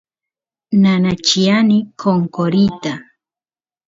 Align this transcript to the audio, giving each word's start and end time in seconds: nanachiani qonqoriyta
nanachiani 0.81 1.77
qonqoriyta 1.99 2.93